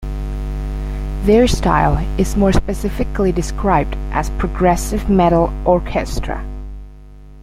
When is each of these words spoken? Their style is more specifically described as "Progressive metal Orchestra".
Their 1.25 1.45
style 1.47 2.03
is 2.17 2.35
more 2.35 2.51
specifically 2.51 3.31
described 3.31 3.93
as 4.11 4.31
"Progressive 4.31 5.07
metal 5.11 5.53
Orchestra". 5.63 6.43